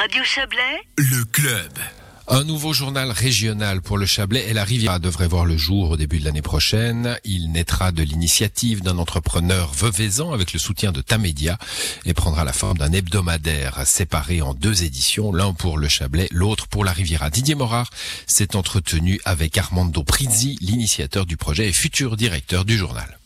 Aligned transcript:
Radio 0.00 0.24
Chablais, 0.24 0.80
Le 0.96 1.26
club. 1.26 1.72
Un 2.26 2.42
nouveau 2.44 2.72
journal 2.72 3.10
régional 3.10 3.82
pour 3.82 3.98
le 3.98 4.06
Chablais 4.06 4.48
et 4.48 4.54
la 4.54 4.64
Riviera 4.64 4.98
devrait 4.98 5.28
voir 5.28 5.44
le 5.44 5.58
jour 5.58 5.90
au 5.90 5.96
début 5.98 6.18
de 6.18 6.24
l'année 6.24 6.40
prochaine. 6.40 7.18
Il 7.22 7.52
naîtra 7.52 7.92
de 7.92 8.02
l'initiative 8.02 8.80
d'un 8.80 8.96
entrepreneur 8.96 9.70
veuvezan 9.74 10.32
avec 10.32 10.54
le 10.54 10.58
soutien 10.58 10.90
de 10.90 11.02
Tamedia 11.02 11.58
et 12.06 12.14
prendra 12.14 12.44
la 12.44 12.54
forme 12.54 12.78
d'un 12.78 12.94
hebdomadaire 12.94 13.86
séparé 13.86 14.40
en 14.40 14.54
deux 14.54 14.84
éditions, 14.84 15.34
l'un 15.34 15.52
pour 15.52 15.76
le 15.76 15.88
Chablais, 15.88 16.28
l'autre 16.30 16.66
pour 16.66 16.82
la 16.82 16.92
Riviera. 16.92 17.28
Didier 17.28 17.54
Morard 17.54 17.90
s'est 18.26 18.56
entretenu 18.56 19.20
avec 19.26 19.58
Armando 19.58 20.02
Prizzi, 20.02 20.56
l'initiateur 20.62 21.26
du 21.26 21.36
projet 21.36 21.68
et 21.68 21.72
futur 21.72 22.16
directeur 22.16 22.64
du 22.64 22.78
journal. 22.78 23.19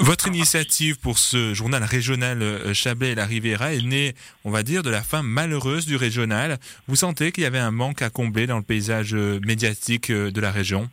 Votre 0.00 0.28
initiative 0.28 1.00
pour 1.00 1.18
ce 1.18 1.54
journal 1.54 1.82
régional 1.82 2.40
euh, 2.40 2.72
Chablais 2.72 3.10
et 3.10 3.14
la 3.16 3.26
Riviera 3.26 3.72
est 3.72 3.82
née, 3.82 4.14
on 4.44 4.50
va 4.52 4.62
dire, 4.62 4.84
de 4.84 4.90
la 4.90 5.02
fin 5.02 5.22
malheureuse 5.22 5.86
du 5.86 5.96
régional. 5.96 6.58
Vous 6.86 6.94
sentez 6.94 7.32
qu'il 7.32 7.42
y 7.42 7.46
avait 7.46 7.58
un 7.58 7.72
manque 7.72 8.00
à 8.00 8.08
combler 8.08 8.46
dans 8.46 8.58
le 8.58 8.62
paysage 8.62 9.12
euh, 9.14 9.40
médiatique 9.44 10.10
euh, 10.10 10.30
de 10.30 10.40
la 10.40 10.52
région? 10.52 10.88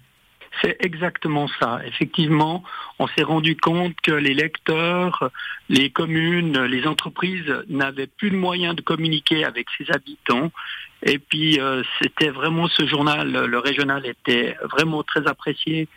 C'est 0.60 0.78
exactement 0.80 1.48
ça. 1.60 1.82
Effectivement, 1.86 2.64
on 2.98 3.08
s'est 3.08 3.24
rendu 3.24 3.56
compte 3.56 3.94
que 4.02 4.12
les 4.12 4.34
lecteurs, 4.34 5.30
les 5.70 5.92
communes, 5.92 6.64
les 6.64 6.88
entreprises 6.88 7.54
n'avaient 7.70 8.08
plus 8.08 8.32
de 8.32 8.38
moyens 8.38 8.76
de 8.76 8.82
communiquer 8.82 9.44
avec 9.44 9.68
ses 9.78 9.92
habitants. 9.92 10.52
Et 11.04 11.20
puis, 11.20 11.60
c'était 12.02 12.30
vraiment 12.30 12.70
ce 12.70 12.88
journal, 12.88 13.30
le 13.30 13.60
régional 13.60 14.06
était 14.06 14.56
vraiment 14.72 15.04
très 15.04 15.28
apprécié 15.28 15.90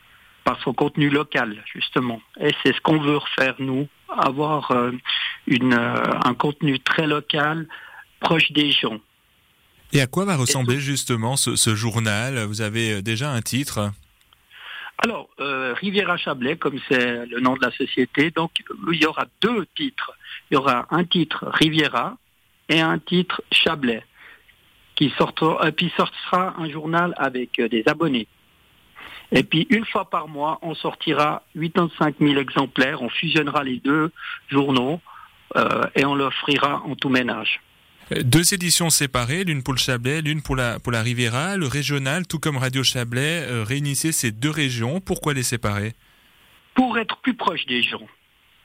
par 0.48 0.58
son 0.62 0.72
contenu 0.72 1.10
local, 1.10 1.62
justement. 1.74 2.22
Et 2.40 2.54
c'est 2.62 2.74
ce 2.74 2.80
qu'on 2.80 2.98
veut 2.98 3.18
refaire, 3.18 3.56
nous, 3.58 3.86
avoir 4.08 4.70
euh, 4.70 4.92
une, 5.46 5.74
euh, 5.74 6.24
un 6.24 6.32
contenu 6.32 6.80
très 6.80 7.06
local, 7.06 7.68
proche 8.20 8.50
des 8.52 8.72
gens. 8.72 8.98
Et 9.92 10.00
à 10.00 10.06
quoi 10.06 10.24
va 10.24 10.36
ressembler 10.36 10.80
justement 10.80 11.36
ce, 11.36 11.54
ce 11.54 11.74
journal? 11.74 12.38
Vous 12.44 12.62
avez 12.62 12.94
euh, 12.94 13.02
déjà 13.02 13.30
un 13.30 13.42
titre? 13.42 13.90
Alors, 15.04 15.28
euh, 15.38 15.74
Riviera 15.74 16.16
Chablais, 16.16 16.56
comme 16.56 16.78
c'est 16.88 17.26
le 17.26 17.40
nom 17.40 17.54
de 17.54 17.60
la 17.60 17.70
société, 17.72 18.30
donc 18.30 18.52
il 18.90 19.02
y 19.02 19.04
aura 19.04 19.26
deux 19.42 19.66
titres. 19.76 20.12
Il 20.50 20.54
y 20.54 20.56
aura 20.56 20.86
un 20.90 21.04
titre 21.04 21.44
Riviera 21.52 22.16
et 22.70 22.80
un 22.80 22.98
titre 22.98 23.42
Chablais, 23.52 24.02
qui 24.96 25.12
sortira, 25.18 25.70
puis 25.72 25.92
sortira 25.94 26.54
un 26.56 26.70
journal 26.70 27.12
avec 27.18 27.58
euh, 27.58 27.68
des 27.68 27.82
abonnés. 27.86 28.28
Et 29.32 29.42
puis 29.42 29.66
une 29.70 29.84
fois 29.84 30.08
par 30.08 30.28
mois, 30.28 30.58
on 30.62 30.74
sortira 30.74 31.42
85 31.54 32.16
000 32.20 32.36
exemplaires, 32.36 33.02
on 33.02 33.08
fusionnera 33.08 33.62
les 33.62 33.78
deux 33.78 34.10
journaux 34.48 35.00
euh, 35.56 35.84
et 35.94 36.04
on 36.04 36.14
l'offrira 36.14 36.82
en 36.84 36.94
tout 36.94 37.08
ménage. 37.08 37.60
Euh, 38.12 38.22
Deux 38.22 38.54
éditions 38.54 38.90
séparées, 38.90 39.44
l'une 39.44 39.62
pour 39.62 39.74
le 39.74 39.78
Chablais, 39.78 40.22
l'une 40.22 40.42
pour 40.42 40.56
la, 40.56 40.78
pour 40.78 40.92
la 40.92 41.02
Riviera. 41.02 41.56
Le 41.56 41.66
régional, 41.66 42.26
tout 42.26 42.38
comme 42.38 42.56
Radio 42.56 42.82
Chablais, 42.82 43.44
euh, 43.46 43.64
réunissait 43.64 44.12
ces 44.12 44.30
deux 44.30 44.50
régions. 44.50 45.00
Pourquoi 45.00 45.34
les 45.34 45.42
séparer? 45.42 45.92
Pour 46.74 46.98
être 46.98 47.18
plus 47.18 47.34
proche 47.34 47.66
des 47.66 47.82
gens. 47.82 48.06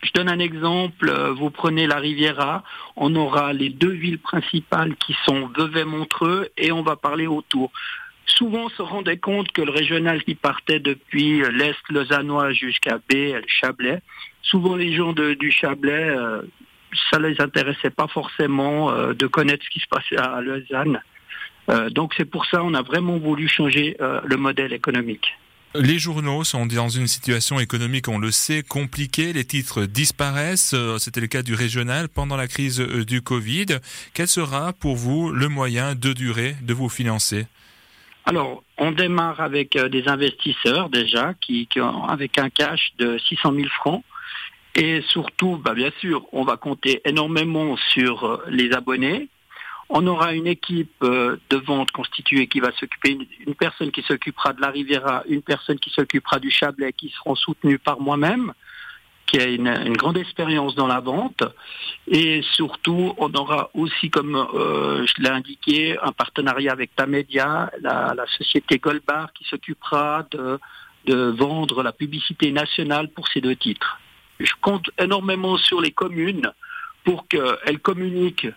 Je 0.04 0.12
donne 0.14 0.28
un 0.28 0.40
exemple, 0.40 1.08
euh, 1.08 1.32
vous 1.32 1.50
prenez 1.50 1.88
la 1.88 1.98
Riviera, 1.98 2.64
on 2.98 3.16
aura 3.16 3.54
les 3.54 3.70
deux 3.70 3.92
villes 3.92 4.20
principales 4.20 4.96
qui 4.98 5.16
sont 5.26 5.50
Vevey-Montreux 5.58 6.50
et 6.58 6.74
on 6.74 6.84
va 6.84 6.98
parler 6.98 7.26
autour. 7.26 7.72
Souvent 8.26 8.70
se 8.70 8.82
rendait 8.82 9.18
compte 9.18 9.52
que 9.52 9.62
le 9.62 9.72
régional 9.72 10.24
qui 10.24 10.36
partait 10.36 10.80
depuis 10.80 11.44
euh, 11.44 11.52
l'Est 11.52 11.78
lausannois 11.90 12.52
jusqu'à 12.54 12.98
B, 12.98 13.14
le 13.14 13.44
Chablais, 13.48 14.02
souvent 14.42 14.76
les 14.76 14.96
gens 14.96 15.14
du 15.14 15.52
Chablais, 15.52 16.10
euh, 16.10 16.42
ça 17.10 17.20
les 17.20 17.40
intéressait 17.42 17.90
pas 17.90 18.08
forcément 18.08 18.92
euh, 18.92 19.14
de 19.14 19.28
connaître 19.28 19.64
ce 19.66 19.70
qui 19.70 19.80
se 19.80 19.88
passait 19.88 20.18
à 20.18 20.42
Lausanne. 20.42 21.02
Euh, 21.70 21.90
donc 21.90 22.14
c'est 22.18 22.26
pour 22.26 22.46
ça 22.46 22.64
on 22.64 22.74
a 22.74 22.82
vraiment 22.82 23.18
voulu 23.18 23.48
changer 23.48 23.96
euh, 24.02 24.20
le 24.26 24.38
modèle 24.38 24.74
économique. 24.74 25.28
Les 25.76 25.98
journaux 25.98 26.44
sont 26.44 26.68
dans 26.68 26.90
une 26.90 27.08
situation 27.08 27.60
économique, 27.60 28.08
on 28.08 28.20
le 28.20 28.30
sait, 28.30 28.62
compliquée. 28.62 29.34
Les 29.34 29.44
titres 29.44 29.86
disparaissent. 29.86 30.74
Euh, 30.76 31.00
C'était 31.00 31.20
le 31.20 31.26
cas 31.26 31.42
du 31.42 31.56
régional 31.56 32.10
pendant 32.10 32.36
la 32.36 32.48
crise 32.48 32.80
euh, 32.80 33.04
du 33.04 33.24
Covid. 33.24 33.66
Quel 34.14 34.28
sera 34.28 34.74
pour 34.74 34.96
vous 34.96 35.32
le 35.32 35.50
moyen 35.50 35.96
de 35.96 36.14
durée 36.14 36.56
de 36.62 36.76
vous 36.76 36.90
financer? 36.90 37.48
Alors, 38.26 38.64
on 38.78 38.92
démarre 38.92 39.42
avec 39.42 39.76
euh, 39.76 39.90
des 39.90 40.08
investisseurs 40.08 40.90
déjà, 40.90 41.34
qui, 41.42 41.68
ont, 41.78 42.06
avec 42.06 42.38
un 42.38 42.50
cash 42.50 42.94
de 42.98 43.18
600 43.18 43.54
000 43.54 43.68
francs. 43.70 44.04
Et 44.76 45.02
surtout, 45.10 45.58
bah, 45.58 45.74
bien 45.74 45.92
sûr, 46.00 46.26
on 46.32 46.44
va 46.44 46.58
compter 46.58 47.02
énormément 47.06 47.76
sur 47.92 48.26
euh, 48.26 48.44
les 48.48 48.72
abonnés. 48.72 49.28
On 49.90 50.08
aura 50.08 50.34
une 50.34 50.48
équipe 50.48 51.04
euh, 51.04 51.38
de 51.50 51.58
vente 51.58 51.92
constituée 51.92 52.48
qui 52.48 52.62
va 52.62 52.72
s'occuper, 52.72 53.12
une, 53.12 53.26
une 53.46 53.56
personne 53.56 53.92
qui 53.92 54.02
s'occupera 54.02 54.54
de 54.54 54.62
la 54.62 54.70
Riviera, 54.70 55.24
une 55.28 55.42
personne 55.42 55.78
qui 55.78 55.90
s'occupera 55.90 56.40
du 56.40 56.50
Chablais, 56.50 56.94
qui 56.94 57.10
seront 57.10 57.36
soutenues 57.36 57.78
par 57.78 58.00
moi-même, 58.00 58.54
qui 59.34 59.40
a 59.40 59.48
une, 59.48 59.98
grande 59.98 60.18
expérience 60.18 60.76
dans 60.76 60.86
la 60.86 61.00
vente. 61.00 61.44
Et 62.08 62.44
surtout, 62.54 63.16
on 63.18 63.34
aura 63.34 63.72
aussi, 63.74 64.12
comme 64.12 64.36
euh, 64.36 65.08
je 65.08 65.24
l'ai 65.24 65.30
indiqué, 65.30 65.98
un 66.04 66.12
partenariat 66.12 66.72
avec 66.72 66.96
Tamedia, 66.96 67.72
la, 67.82 68.14
société 68.38 68.78
Goldbar 68.78 69.34
qui 69.34 69.44
s'occupera 69.46 70.26
de, 70.32 70.60
vendre 71.08 71.82
la 71.84 71.92
publicité 71.92 72.52
nationale 72.52 73.10
pour 73.10 73.28
ces 73.28 73.42
deux 73.42 73.56
titres. 73.56 74.00
Je 74.40 74.54
compte 74.62 74.90
énormément 75.00 75.58
sur 75.58 75.82
les 75.82 75.92
communes 75.92 76.52
pour 77.04 77.28
qu'elles 77.28 77.80
communiquent 77.80 78.48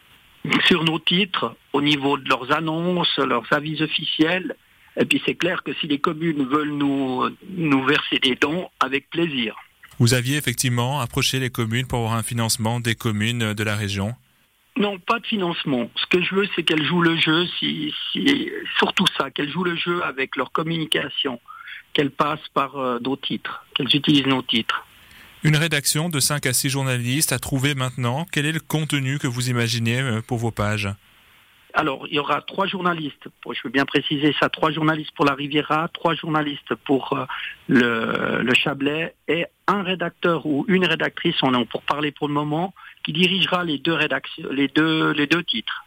sur 0.66 0.84
nos 0.84 0.98
titres 0.98 1.56
au 1.72 1.80
niveau 1.80 2.18
de 2.18 2.28
leurs 2.28 2.52
annonces, 2.52 3.16
leurs 3.18 3.50
avis 3.50 3.82
officiels. 3.82 4.54
Et 4.96 5.04
puis 5.06 5.20
c'est 5.26 5.34
clair 5.34 5.62
que 5.64 5.72
si 5.74 5.88
les 5.88 5.98
communes 5.98 6.44
veulent 6.44 6.76
nous 6.76 7.84
verser 7.84 8.18
des 8.18 8.36
dons, 8.36 8.68
avec 8.78 9.10
plaisir. 9.10 9.56
Vous 9.98 10.14
aviez 10.14 10.36
effectivement 10.36 11.00
approché 11.00 11.38
les 11.38 11.50
communes 11.50 11.86
pour 11.86 12.00
avoir 12.00 12.14
un 12.14 12.22
financement 12.22 12.80
des 12.80 12.94
communes 12.94 13.54
de 13.54 13.64
la 13.64 13.76
région 13.76 14.14
Non, 14.76 14.98
pas 14.98 15.18
de 15.20 15.26
financement. 15.26 15.90
Ce 15.96 16.06
que 16.06 16.22
je 16.22 16.34
veux, 16.34 16.48
c'est 16.54 16.62
qu'elles 16.62 16.84
jouent 16.84 17.02
le 17.02 17.16
jeu, 17.16 17.46
si, 17.58 17.94
si, 18.12 18.50
surtout 18.78 19.06
ça, 19.18 19.30
qu'elles 19.30 19.50
jouent 19.50 19.64
le 19.64 19.76
jeu 19.76 20.02
avec 20.04 20.36
leur 20.36 20.52
communication, 20.52 21.40
qu'elles 21.94 22.10
passent 22.10 22.48
par 22.52 22.76
euh, 22.76 22.98
nos 23.02 23.16
titres, 23.16 23.64
qu'elles 23.74 23.94
utilisent 23.94 24.26
nos 24.26 24.42
titres. 24.42 24.86
Une 25.42 25.56
rédaction 25.56 26.08
de 26.08 26.20
5 26.20 26.44
à 26.46 26.52
6 26.52 26.70
journalistes 26.70 27.32
à 27.32 27.38
trouver 27.38 27.74
maintenant. 27.74 28.26
Quel 28.30 28.46
est 28.46 28.52
le 28.52 28.60
contenu 28.60 29.18
que 29.18 29.26
vous 29.26 29.48
imaginez 29.48 30.00
euh, 30.00 30.20
pour 30.20 30.38
vos 30.38 30.50
pages 30.50 30.88
Alors, 31.78 32.06
il 32.08 32.14
y 32.14 32.18
aura 32.18 32.40
trois 32.40 32.66
journalistes, 32.66 33.28
je 33.52 33.60
veux 33.62 33.70
bien 33.70 33.84
préciser 33.84 34.34
ça, 34.40 34.48
trois 34.48 34.70
journalistes 34.72 35.10
pour 35.14 35.26
la 35.26 35.34
Riviera, 35.34 35.88
trois 35.92 36.14
journalistes 36.14 36.74
pour 36.86 37.12
euh, 37.12 37.26
le, 37.68 38.40
le 38.42 38.54
Chablais 38.54 39.14
et 39.28 39.44
un 39.66 39.82
rédacteur 39.82 40.46
ou 40.46 40.64
une 40.68 40.86
rédactrice, 40.86 41.36
on 41.42 41.52
est 41.52 41.64
pour 41.66 41.82
parler 41.82 42.12
pour 42.12 42.28
le 42.28 42.34
moment, 42.34 42.72
qui 43.04 43.12
dirigera 43.12 43.62
les 43.62 43.76
deux 43.76 43.92
rédactions, 43.92 44.48
les 44.50 44.68
deux, 44.68 45.12
les 45.12 45.26
deux 45.26 45.44
titres. 45.44 45.84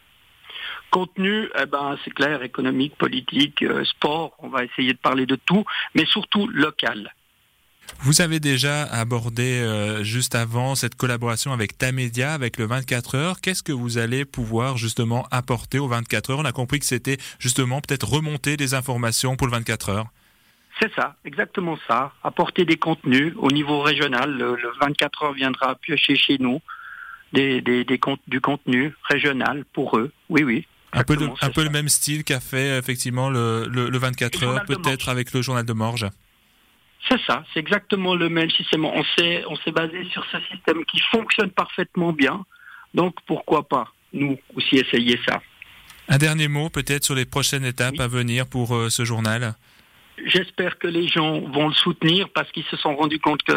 Contenu, 0.91 1.49
eh 1.59 1.65
ben, 1.65 1.97
c'est 2.05 2.13
clair, 2.13 2.43
économique, 2.43 2.95
politique, 2.95 3.63
euh, 3.63 3.83
sport, 3.83 4.35
on 4.37 4.49
va 4.49 4.65
essayer 4.65 4.93
de 4.93 4.99
parler 4.99 5.25
de 5.25 5.37
tout, 5.37 5.65
mais 5.95 6.05
surtout 6.05 6.47
local. 6.49 7.11
Vous 8.01 8.21
avez 8.21 8.39
déjà 8.39 8.83
abordé 8.83 9.59
euh, 9.61 10.03
juste 10.03 10.33
avant 10.33 10.75
cette 10.75 10.95
collaboration 10.95 11.51
avec 11.51 11.77
Tamedia, 11.77 12.33
avec 12.33 12.57
le 12.57 12.65
24 12.65 13.15
heures. 13.15 13.41
Qu'est-ce 13.41 13.61
que 13.61 13.73
vous 13.73 13.97
allez 13.97 14.23
pouvoir 14.23 14.77
justement 14.77 15.27
apporter 15.31 15.79
au 15.79 15.87
24 15.87 16.29
heures? 16.31 16.39
On 16.39 16.45
a 16.45 16.53
compris 16.53 16.79
que 16.79 16.85
c'était 16.85 17.17
justement 17.39 17.81
peut-être 17.81 18.07
remonter 18.07 18.55
des 18.55 18.73
informations 18.73 19.35
pour 19.35 19.47
le 19.47 19.51
24 19.53 19.89
heures. 19.89 20.05
C'est 20.81 20.93
ça, 20.95 21.17
exactement 21.25 21.77
ça. 21.89 22.13
Apporter 22.23 22.63
des 22.63 22.77
contenus 22.77 23.33
au 23.37 23.51
niveau 23.51 23.81
régional. 23.81 24.31
Le, 24.31 24.55
le 24.55 24.69
24 24.79 25.23
heures 25.23 25.33
viendra 25.33 25.75
piocher 25.75 26.15
chez 26.15 26.37
nous 26.39 26.61
des, 27.33 27.59
des, 27.61 27.83
des 27.83 27.97
cont- 27.97 28.17
du 28.29 28.39
contenu 28.39 28.93
régional 29.09 29.65
pour 29.73 29.97
eux. 29.97 30.13
Oui, 30.29 30.43
oui. 30.43 30.65
Un 30.93 31.03
peu, 31.03 31.17
de- 31.17 31.29
un 31.41 31.49
peu 31.49 31.63
le 31.65 31.69
même 31.69 31.89
style 31.89 32.23
qu'a 32.23 32.39
fait 32.39 32.77
effectivement 32.79 33.29
le, 33.29 33.67
le, 33.69 33.89
le 33.89 33.97
24 33.97 34.39
Le 34.41 34.47
heures, 34.47 34.63
peut-être 34.65 35.09
avec 35.09 35.33
le 35.33 35.41
journal 35.41 35.65
de 35.65 35.73
Morges. 35.73 36.07
C'est 37.07 37.19
ça, 37.25 37.43
c'est 37.53 37.59
exactement 37.59 38.13
le 38.15 38.29
même 38.29 38.49
système. 38.51 38.85
On 38.85 39.03
s'est, 39.17 39.43
on 39.47 39.55
s'est 39.57 39.71
basé 39.71 40.03
sur 40.11 40.23
ce 40.31 40.37
système 40.51 40.83
qui 40.85 40.99
fonctionne 41.11 41.49
parfaitement 41.49 42.11
bien. 42.13 42.45
Donc 42.93 43.15
pourquoi 43.25 43.67
pas 43.67 43.87
nous 44.13 44.37
aussi 44.55 44.75
essayer 44.77 45.19
ça. 45.27 45.41
Un 46.07 46.17
dernier 46.17 46.47
mot 46.47 46.69
peut-être 46.69 47.03
sur 47.03 47.15
les 47.15 47.25
prochaines 47.25 47.65
étapes 47.65 47.95
Oui. 47.97 48.01
à 48.01 48.07
venir 48.07 48.47
pour 48.47 48.75
euh, 48.75 48.89
ce 48.89 49.05
journal? 49.05 49.55
J'espère 50.25 50.77
que 50.77 50.87
les 50.87 51.07
gens 51.07 51.39
vont 51.39 51.67
le 51.67 51.73
soutenir 51.73 52.29
parce 52.29 52.51
qu'ils 52.51 52.65
se 52.65 52.77
sont 52.77 52.95
rendus 52.95 53.19
compte 53.19 53.43
que 53.43 53.53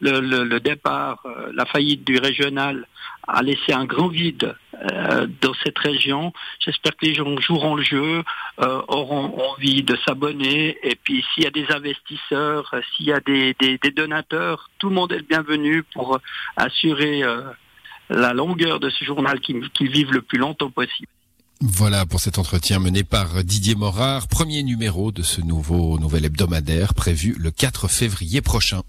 le, 0.00 0.58
départ, 0.58 1.20
euh, 1.24 1.50
la 1.54 1.64
faillite 1.66 2.04
du 2.06 2.18
régional 2.18 2.86
a 3.26 3.42
laissé 3.42 3.72
un 3.72 3.84
grand 3.84 4.08
vide 4.08 4.54
euh, 4.74 5.26
dans 5.40 5.54
cette 5.64 5.78
région. 5.78 6.32
J'espère 6.60 6.96
que 6.96 7.06
les 7.06 7.14
gens 7.14 7.36
joueront 7.38 7.74
le 7.74 7.82
jeu, 7.82 8.22
euh, 8.60 8.82
auront 8.88 9.36
envie 9.50 9.82
de 9.82 9.96
s'abonner. 10.06 10.78
Et 10.82 10.96
puis 10.96 11.24
s'il 11.32 11.44
y 11.44 11.46
a 11.46 11.50
des 11.50 11.66
investisseurs, 11.70 12.72
s'il 12.94 13.06
y 13.06 13.12
a 13.12 13.20
des, 13.20 13.54
donateurs, 13.94 14.70
tout 14.78 14.88
le 14.88 14.94
monde 14.94 15.12
est 15.12 15.18
le 15.18 15.22
bienvenu 15.22 15.82
pour 15.94 16.18
assurer 16.56 17.22
la 18.10 18.32
longueur 18.34 18.78
de 18.78 18.90
ce 18.90 19.04
journal 19.04 19.40
qu'il 19.40 19.68
qu'il 19.70 19.90
vive 19.90 20.12
le 20.12 20.22
plus 20.22 20.38
longtemps 20.38 20.70
possible. 20.70 21.08
Voilà 21.60 22.04
pour 22.04 22.20
cet 22.20 22.38
entretien 22.38 22.78
mené 22.78 23.02
par 23.02 23.42
Didier 23.42 23.74
Morard, 23.74 24.28
premier 24.28 24.62
numéro 24.62 25.10
de 25.10 25.22
ce 25.22 25.40
nouveau 25.40 25.98
nouvel 25.98 26.26
hebdomadaire 26.26 26.92
prévu 26.92 27.34
le 27.38 27.50
4 27.50 27.88
février 27.88 28.42
prochain. 28.42 28.82